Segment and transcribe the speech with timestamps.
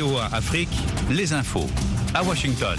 [0.00, 0.70] VOA Afrique,
[1.08, 1.66] les infos.
[2.14, 2.76] À Washington.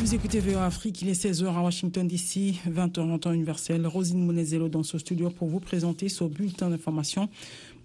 [0.00, 3.86] Vous écoutez VOA Afrique, il est 16h à Washington DC, 20h en temps universel.
[3.86, 7.28] Rosine Monezello dans ce studio pour vous présenter ce bulletin d'information.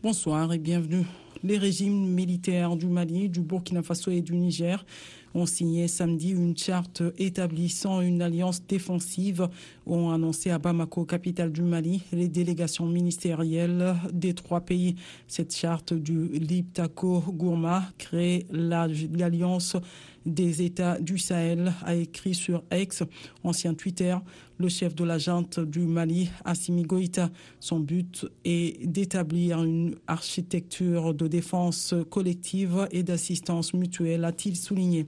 [0.01, 1.05] Bonsoir et bienvenue.
[1.43, 4.85] Les régimes militaires du Mali, du Burkina Faso et du Niger
[5.33, 9.47] ont signé samedi une charte établissant une alliance défensive,
[9.87, 14.95] ont annoncé à Bamako, capitale du Mali, les délégations ministérielles des trois pays.
[15.27, 19.77] Cette charte du Liptako Gourma crée l'alliance
[20.25, 23.03] des États du Sahel, a écrit sur X,
[23.43, 24.15] ancien Twitter,
[24.57, 27.31] le chef de la junte du Mali, Assimi Goïta.
[27.59, 35.07] Son but est d'établir une architecture de défense collective et d'assistance mutuelle, a-t-il souligné.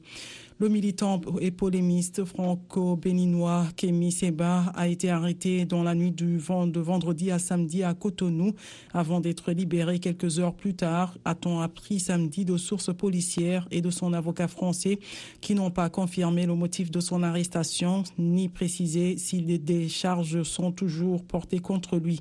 [0.60, 6.80] Le militant et polémiste franco-béninois Kémy Seba a été arrêté dans la nuit du de
[6.80, 8.54] vendredi à samedi à Cotonou
[8.94, 13.90] avant d'être libéré quelques heures plus tard, a-t-on appris samedi de sources policières et de
[13.90, 15.00] son avocat français
[15.42, 20.72] qui n'ont pas confirmé le motif de son arrestation ni précisé si des charges sont
[20.72, 22.20] toujours portées contre lui?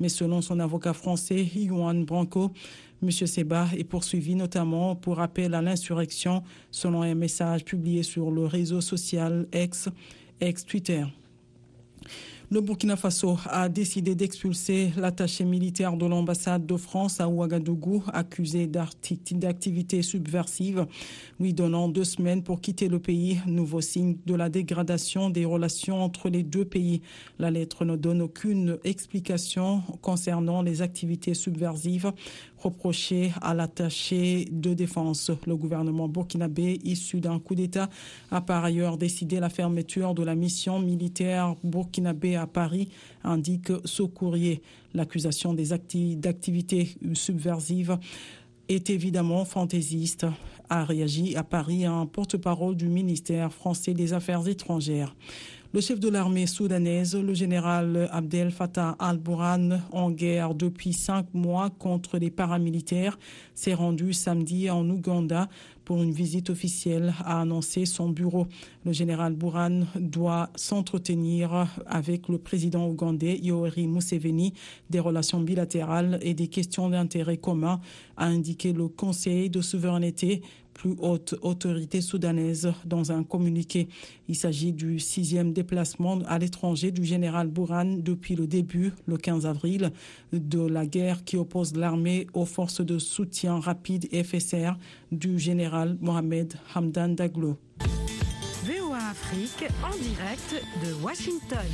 [0.00, 2.52] Mais selon son avocat français, Juan Branco,
[3.02, 3.10] M.
[3.10, 8.80] Seba est poursuivi notamment pour appel à l'insurrection selon un message publié sur le réseau
[8.80, 9.88] social ex,
[10.40, 11.04] ex Twitter.
[12.52, 18.66] Le Burkina Faso a décidé d'expulser l'attaché militaire de l'ambassade de France à Ouagadougou, accusé
[18.66, 20.84] d'activités subversives,
[21.38, 23.40] lui donnant deux semaines pour quitter le pays.
[23.46, 27.02] Nouveau signe de la dégradation des relations entre les deux pays.
[27.38, 32.12] La lettre ne donne aucune explication concernant les activités subversives
[32.62, 35.30] reproché à l'attaché de défense.
[35.46, 37.88] Le gouvernement burkinabé, issu d'un coup d'État,
[38.30, 42.88] a par ailleurs décidé la fermeture de la mission militaire burkinabé à Paris,
[43.24, 44.62] indique ce courrier.
[44.94, 45.68] L'accusation des
[46.16, 47.98] d'activités subversives
[48.68, 50.26] est évidemment fantaisiste,
[50.68, 55.16] a réagi à Paris un porte-parole du ministère français des Affaires étrangères.
[55.72, 61.70] Le chef de l'armée soudanaise, le général Abdel Fattah al-Burhan, en guerre depuis cinq mois
[61.70, 63.16] contre les paramilitaires,
[63.54, 65.48] s'est rendu samedi en Ouganda
[65.84, 68.48] pour une visite officielle, a annoncé son bureau.
[68.84, 74.54] Le général Burhan doit s'entretenir avec le président ougandais Yoweri Museveni
[74.90, 77.80] des relations bilatérales et des questions d'intérêt commun,
[78.16, 80.42] a indiqué le Conseil de souveraineté
[80.80, 83.88] plus haute autorité soudanaise dans un communiqué.
[84.28, 89.44] Il s'agit du sixième déplacement à l'étranger du général Bourhan depuis le début, le 15
[89.44, 89.92] avril,
[90.32, 94.78] de la guerre qui oppose l'armée aux forces de soutien rapide FSR
[95.12, 97.58] du général Mohamed Hamdan Daglo.
[98.64, 101.68] VOA Afrique en direct de Washington.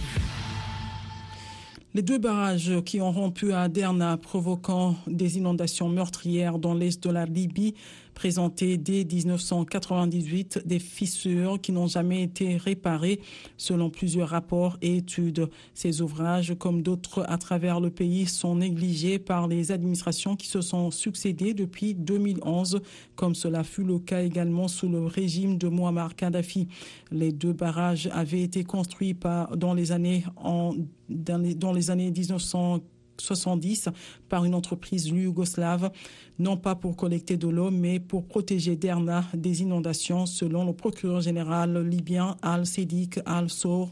[1.96, 7.08] Les deux barrages qui ont rompu à Derna, provoquant des inondations meurtrières dans l'est de
[7.08, 7.72] la Libye,
[8.16, 13.20] présenté dès 1998 des fissures qui n'ont jamais été réparées
[13.58, 15.48] selon plusieurs rapports et études.
[15.74, 20.62] Ces ouvrages, comme d'autres à travers le pays, sont négligés par les administrations qui se
[20.62, 22.80] sont succédées depuis 2011,
[23.16, 26.68] comme cela fut le cas également sous le régime de Muammar Kadhafi.
[27.12, 29.14] Les deux barrages avaient été construits
[29.54, 30.74] dans les années en,
[31.10, 32.80] dans les, années 1900
[33.18, 33.88] 70
[34.28, 35.90] par une entreprise yougoslave,
[36.38, 41.20] non pas pour collecter de l'eau, mais pour protéger Derna des inondations, selon le procureur
[41.20, 43.90] général libyen Al-Sedik Al-Sour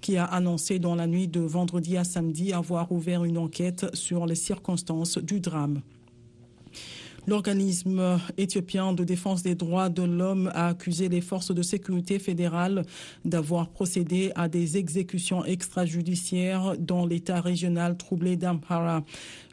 [0.00, 4.26] qui a annoncé dans la nuit de vendredi à samedi avoir ouvert une enquête sur
[4.26, 5.80] les circonstances du drame.
[7.26, 12.84] L'organisme éthiopien de défense des droits de l'homme a accusé les forces de sécurité fédérales
[13.24, 19.04] d'avoir procédé à des exécutions extrajudiciaires dans l'état régional troublé d'Amhara.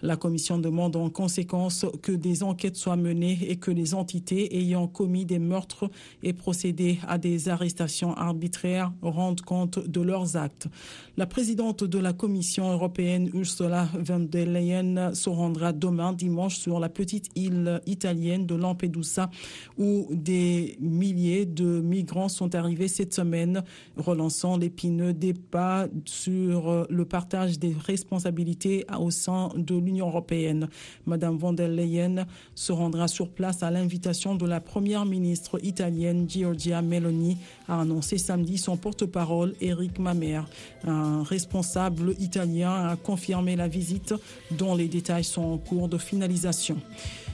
[0.02, 4.88] La commission demande en conséquence que des enquêtes soient menées et que les entités ayant
[4.88, 5.90] commis des meurtres
[6.24, 10.68] et procédé à des arrestations arbitraires rendent compte de leurs actes.
[11.16, 16.80] La présidente de la Commission européenne, Ursula von der Leyen, se rendra demain dimanche sur
[16.80, 19.30] la petite île italienne de Lampedusa
[19.78, 23.64] où des milliers de migrants sont arrivés cette semaine,
[23.98, 30.68] relançant l'épineux débat sur le partage des responsabilités au sein de l'Union européenne.
[31.06, 32.26] Madame von der Leyen
[32.56, 37.38] se rendra sur place à l'invitation de la première ministre italienne Giorgia Meloni,
[37.68, 40.42] a annoncé samedi son porte-parole Eric Mamer.
[40.84, 44.14] Un responsable italien a confirmé la visite
[44.52, 46.78] dont les détails sont en cours de finalisation.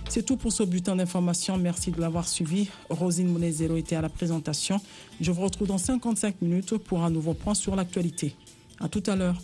[0.09, 1.57] C'est tout pour ce bulletin d'information.
[1.57, 2.69] Merci de l'avoir suivi.
[2.89, 4.79] Rosine Monezero était à la présentation.
[5.21, 8.35] Je vous retrouve dans 55 minutes pour un nouveau point sur l'actualité.
[8.79, 9.35] À tout à l'heure.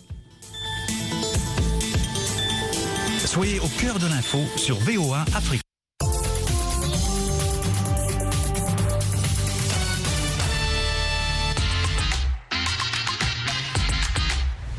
[3.24, 5.60] Soyez au cœur de l'info sur VOA Afrique.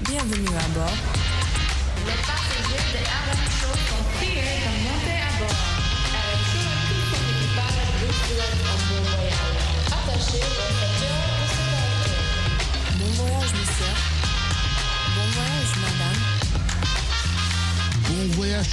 [0.07, 1.14] Bienvenue à bord.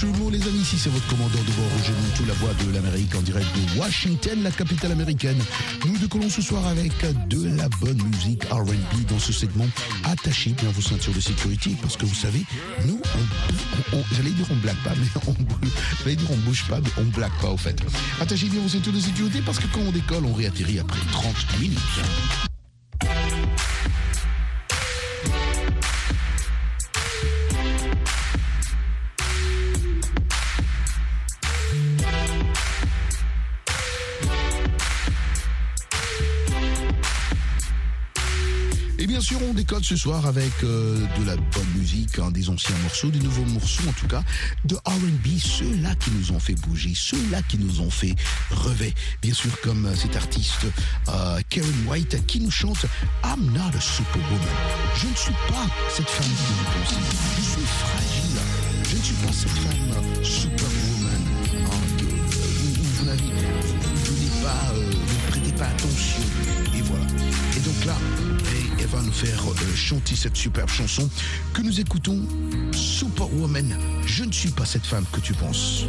[0.02, 0.60] Le monde, les amis.
[0.60, 3.78] Ici, c'est votre commandant de bord, Roger tout la voix de l'Amérique en direct de
[3.78, 5.38] Washington, la capitale américaine.
[5.86, 6.92] Nous décollons ce soir avec
[7.28, 9.66] de la bonne musique R&B dans ce segment.
[10.04, 12.44] Attachez bien vos ceintures de sécurité parce que vous savez,
[12.86, 13.00] nous,
[13.92, 15.34] on, j'allais dire on blague pas, mais on,
[16.02, 17.76] j'allais dire on bouge pas, mais on blague pas au fait.
[18.20, 21.60] Attachez bien vos ceintures de sécurité parce que quand on décolle, on réatterrit après 30
[21.60, 22.51] minutes.
[39.62, 43.20] On décode ce soir avec euh, de la bonne musique, hein, des anciens morceaux, des
[43.20, 44.24] nouveaux morceaux en tout cas,
[44.64, 48.16] de RB, ceux-là qui nous ont fait bouger, ceux-là qui nous ont fait
[48.50, 48.92] rêver.
[49.20, 50.66] Bien sûr, comme euh, cet artiste
[51.08, 52.86] euh, Karen White qui nous chante
[53.24, 54.40] I'm not a superwoman.
[54.96, 56.96] Je ne suis pas cette femme que vous pensez.
[57.36, 58.40] Je suis fragile.
[58.90, 61.22] Je ne suis pas cette femme superwoman.
[61.54, 61.80] Hein,
[62.98, 63.22] vous, n'avez,
[64.42, 66.22] pas, vous ne prêtez pas attention.
[66.74, 67.06] Et voilà.
[67.56, 67.94] Et donc là,
[68.82, 71.08] et va nous faire euh, chanter cette superbe chanson
[71.54, 72.20] que nous écoutons,
[72.72, 73.76] Superwoman,
[74.06, 75.84] je ne suis pas cette femme que tu penses.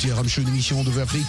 [0.00, 1.26] Écoutez Ramshow, une émission de Afrique.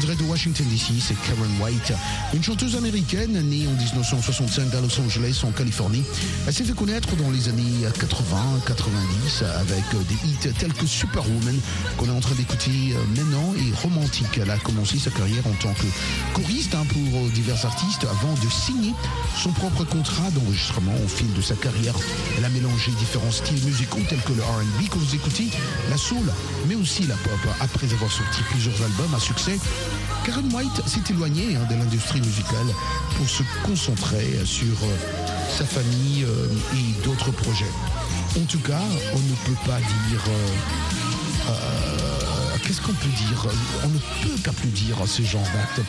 [0.00, 1.92] Direct de Washington DC, c'est Karen White,
[2.34, 6.02] une chanteuse américaine née en 1965 à Los Angeles, en Californie.
[6.46, 11.58] Elle s'est fait connaître dans les années 80-90 avec des hits tels que Superwoman,
[11.96, 14.38] qu'on est en train d'écouter maintenant, et Romantique.
[14.40, 15.86] Elle a commencé sa carrière en tant que
[16.34, 18.92] choriste hein, pour divers artistes avant de signer
[19.36, 21.94] son propre contrat d'enregistrement au fil de sa carrière.
[22.36, 25.48] Elle a mélangé différents styles musicaux tels que le RB que vous écoutez,
[25.90, 26.26] la soul,
[26.68, 27.40] mais aussi la pop.
[27.60, 29.58] Après avoir sorti plusieurs albums à succès,
[30.24, 32.66] Karen White s'est éloignée hein, de l'industrie musicale
[33.16, 34.96] pour se concentrer sur euh,
[35.56, 37.70] sa famille euh, et d'autres projets.
[38.36, 38.82] En tout cas,
[39.14, 40.24] on ne peut pas dire...
[41.48, 41.56] Euh,
[42.64, 43.46] qu'est-ce qu'on peut dire?
[43.84, 45.80] On ne peut qu'applaudir ce genre d'acte.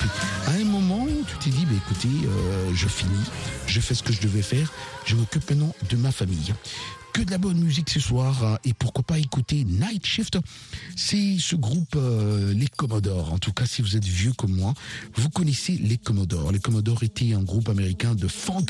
[0.46, 2.30] À un moment, tu t'es dit, bah, écoutez,
[2.74, 3.26] je finis,
[3.66, 4.72] je fais ce que je devais faire,
[5.06, 6.54] je m'occupe maintenant de ma famille
[7.14, 10.38] que de la bonne musique ce soir hein, et pourquoi pas écouter Night Shift.
[10.96, 13.34] C'est ce groupe euh, les Commodores.
[13.34, 14.74] En tout cas, si vous êtes vieux comme moi,
[15.16, 16.52] vous connaissez les Commodores.
[16.52, 18.66] Les Commodores étaient un groupe américain de funk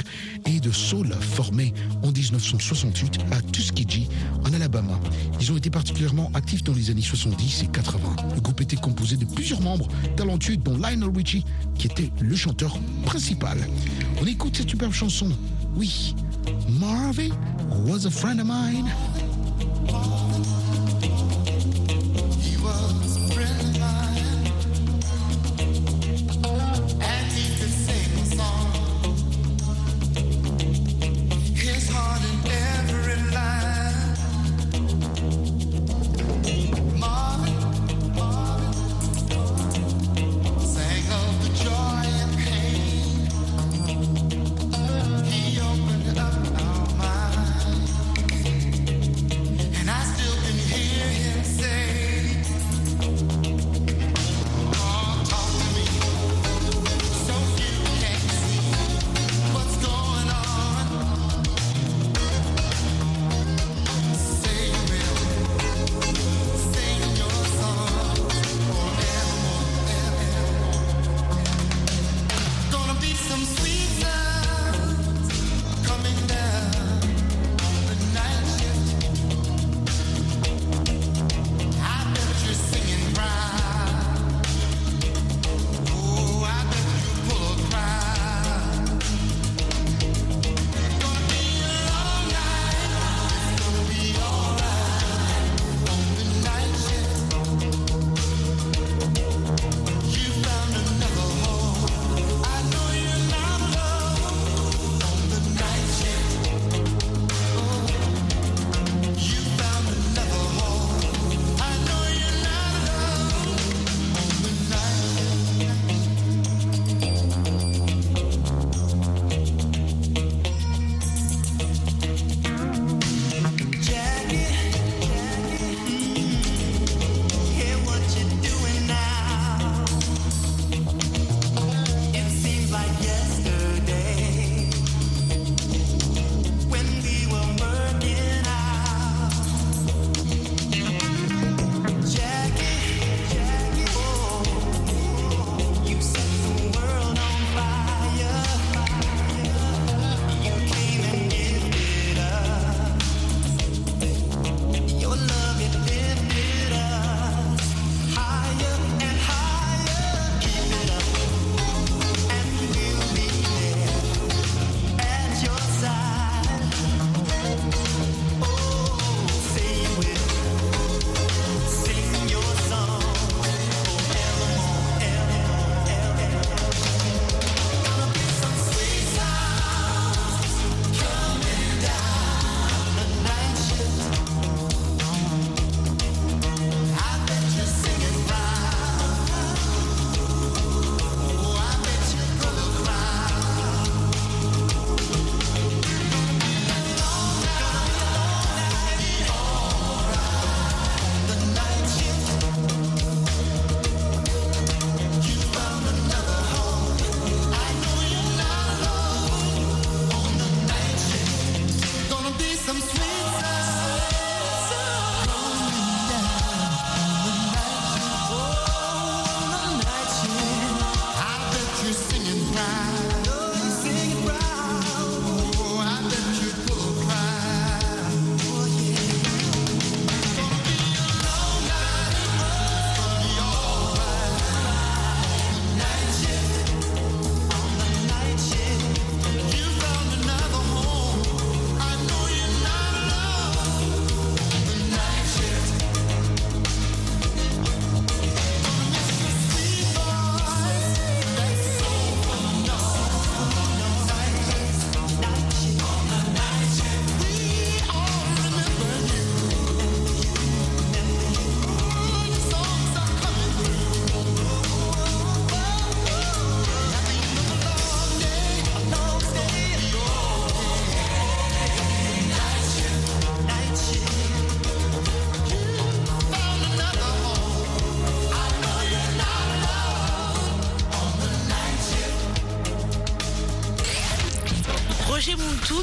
[0.45, 4.07] et de soul formé en 1968 à Tuskegee,
[4.45, 4.99] en Alabama.
[5.39, 8.15] Ils ont été particulièrement actifs dans les années 70 et 80.
[8.35, 11.45] Le groupe était composé de plusieurs membres talentueux, dont Lionel Richie,
[11.77, 13.57] qui était le chanteur principal.
[14.21, 15.29] On écoute cette superbe chanson.
[15.75, 16.15] Oui,
[16.79, 17.31] Marvin
[17.85, 18.85] was a friend of mine.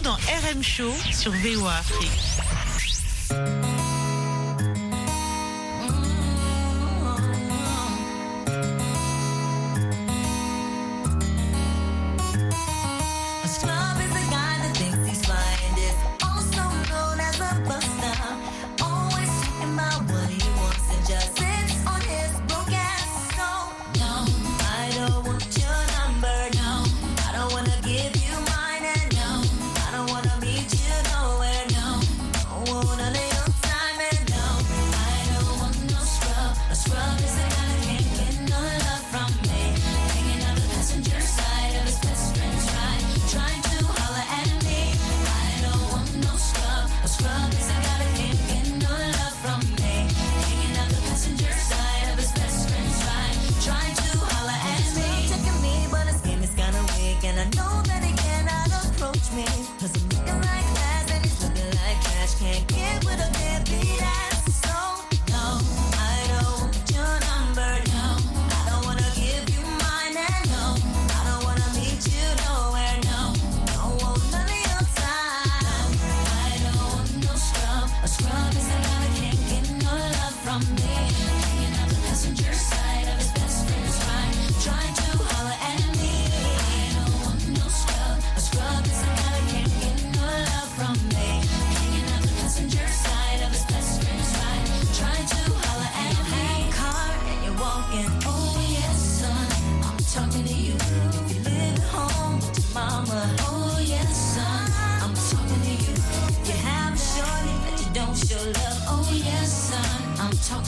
[0.04, 2.33] Dans RM Show sur VOA Afrique.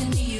[0.04, 0.35] Nous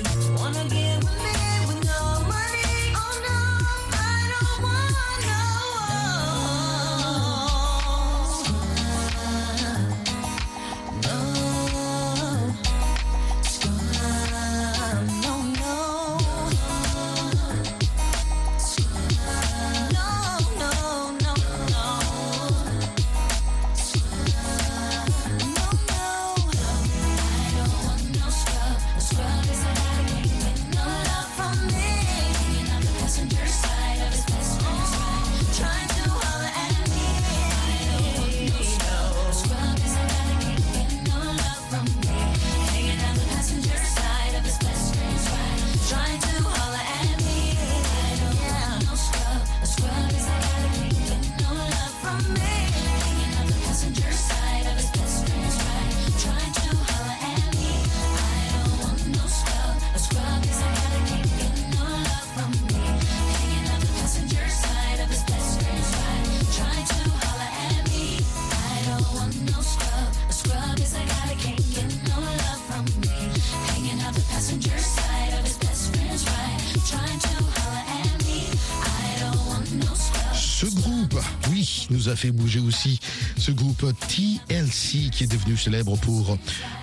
[83.92, 86.37] TLC qui est devenu célèbre pour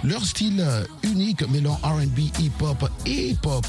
[0.03, 0.65] leur style
[1.03, 3.65] unique mêlant R&B, hip-hop et pop,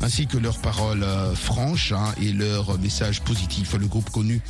[0.00, 3.74] ainsi que leurs paroles franches hein, et leurs messages positifs.
[3.74, 4.40] Le groupe connu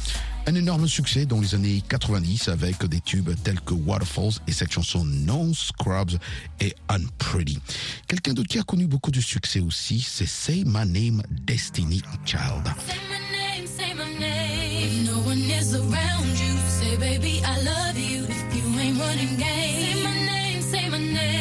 [0.46, 4.72] un énorme succès dans les années 90 avec des tubes tels que Waterfalls et cette
[4.72, 6.18] chanson Non Scrubs
[6.60, 7.58] et Unpretty.
[8.06, 12.64] Quelqu'un d'autre qui a connu beaucoup de succès aussi, c'est Say My Name Destiny Child.
[15.04, 17.87] no one is around you, say, baby, I love
[19.08, 21.37] running game, say my name, say my name.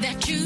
[0.00, 0.45] that you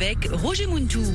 [0.00, 1.09] avec Roger Muntou.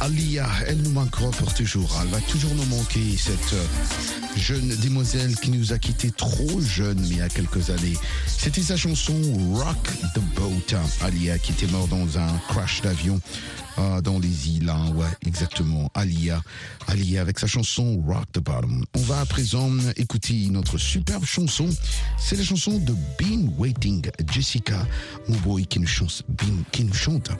[0.00, 1.90] Alia, elle nous manquera pour toujours.
[2.02, 6.98] Elle va toujours nous manquer, cette euh, jeune demoiselle qui nous a quittés trop jeune,
[7.00, 7.96] mais il y a quelques années.
[8.26, 9.14] C'était sa chanson
[9.54, 10.78] Rock the Boat.
[11.02, 13.20] Alia qui était mort dans un crash d'avion
[13.78, 14.68] euh, dans les îles.
[14.70, 14.92] hein.
[14.94, 15.90] Ouais, exactement.
[15.94, 16.40] Alia.
[16.86, 18.84] Alia avec sa chanson Rock the Bottom.
[18.96, 21.68] On va à présent écouter notre superbe chanson.
[22.18, 24.08] C'est la chanson de Been Waiting.
[24.30, 24.86] Jessica
[25.28, 26.22] Mouboy qui nous chante.
[26.28, 27.30] Been, qui nous chante.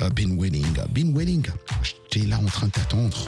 [0.00, 0.66] euh, Been Waiting.
[0.90, 1.46] Been Waiting.
[1.82, 3.26] J'étais là en train de t'attendre.